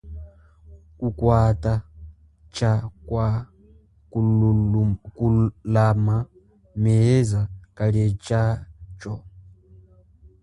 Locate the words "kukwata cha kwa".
0.99-3.27